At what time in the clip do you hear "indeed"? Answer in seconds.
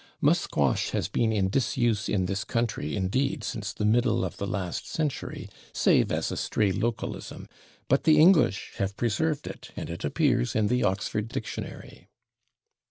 2.95-3.43